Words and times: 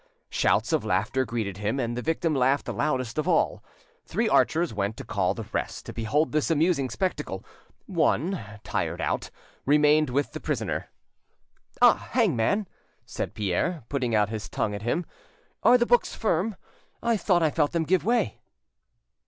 Shouts 0.31 0.73
of 0.73 0.83
laughter 0.83 1.25
greeted 1.25 1.57
him, 1.57 1.79
and 1.79 1.95
the 1.95 2.01
victim 2.01 2.33
laughed 2.33 2.67
loudest 2.67 3.19
of 3.19 3.27
all. 3.27 3.63
Three 4.03 4.27
archers 4.27 4.73
went 4.73 4.97
to 4.97 5.03
call 5.05 5.35
the 5.35 5.45
rest 5.53 5.85
to 5.85 5.93
behold 5.93 6.31
this 6.31 6.49
amusing 6.49 6.89
spectacle; 6.89 7.45
one, 7.85 8.43
tired 8.63 8.99
out, 8.99 9.29
remained 9.63 10.09
with 10.09 10.31
the 10.31 10.39
prisoner. 10.39 10.89
"Ah, 11.83 12.09
Hangman," 12.13 12.67
said 13.05 13.35
Pierre, 13.35 13.83
putting 13.89 14.15
out 14.15 14.29
his 14.29 14.49
tongue 14.49 14.73
at 14.73 14.81
him, 14.81 15.05
"are 15.61 15.77
the 15.77 15.85
books 15.85 16.15
firm? 16.15 16.55
I 17.03 17.15
thought 17.15 17.43
I 17.43 17.51
felt 17.51 17.71
them 17.71 17.83
give 17.83 18.03
way." 18.03 18.41